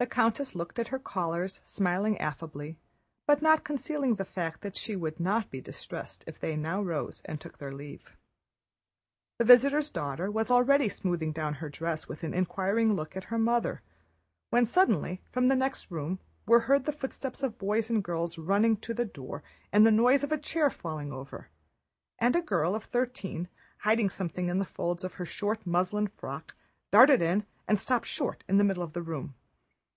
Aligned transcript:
The 0.00 0.06
countess 0.06 0.54
looked 0.54 0.78
at 0.78 0.88
her 0.94 0.98
callers, 1.00 1.60
smiling 1.64 2.18
affably, 2.18 2.78
but 3.26 3.42
not 3.42 3.64
concealing 3.64 4.14
the 4.14 4.24
fact 4.24 4.60
that 4.60 4.76
she 4.76 4.94
would 4.94 5.18
not 5.18 5.50
be 5.50 5.60
distressed 5.60 6.22
if 6.28 6.38
they 6.38 6.54
now 6.54 6.80
rose 6.80 7.20
and 7.24 7.40
took 7.40 7.58
their 7.58 7.72
leave. 7.72 8.16
The 9.38 9.44
visitor's 9.44 9.90
daughter 9.90 10.30
was 10.30 10.52
already 10.52 10.88
smoothing 10.88 11.32
down 11.32 11.54
her 11.54 11.68
dress 11.68 12.06
with 12.06 12.22
an 12.22 12.32
inquiring 12.32 12.92
look 12.94 13.16
at 13.16 13.24
her 13.24 13.38
mother, 13.38 13.82
when 14.50 14.66
suddenly 14.66 15.20
from 15.32 15.48
the 15.48 15.56
next 15.56 15.90
room 15.90 16.20
were 16.46 16.60
heard 16.70 16.84
the 16.84 16.92
footsteps 16.92 17.42
of 17.42 17.58
boys 17.58 17.90
and 17.90 18.04
girls 18.04 18.38
running 18.38 18.76
to 18.76 18.94
the 18.94 19.04
door 19.04 19.42
and 19.72 19.84
the 19.84 19.90
noise 19.90 20.22
of 20.22 20.30
a 20.30 20.38
chair 20.38 20.70
falling 20.70 21.10
over, 21.12 21.48
and 22.20 22.36
a 22.36 22.40
girl 22.40 22.76
of 22.76 22.84
thirteen, 22.84 23.48
hiding 23.78 24.10
something 24.10 24.48
in 24.48 24.60
the 24.60 24.64
folds 24.64 25.02
of 25.02 25.14
her 25.14 25.26
short 25.26 25.66
muslin 25.66 26.06
frock, 26.06 26.54
darted 26.92 27.20
in 27.20 27.44
and 27.66 27.80
stopped 27.80 28.06
short 28.06 28.44
in 28.48 28.58
the 28.58 28.64
middle 28.64 28.84
of 28.84 28.92
the 28.92 29.02
room. 29.02 29.34